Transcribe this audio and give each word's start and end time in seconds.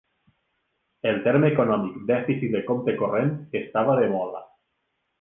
El 1.11 1.19
terme 1.27 1.51
econòmic 1.53 2.01
"dèficit 2.13 2.57
de 2.57 2.65
compte 2.73 2.99
corrent" 3.05 3.33
estava 3.65 4.03
de 4.05 4.13
moda. 4.19 4.47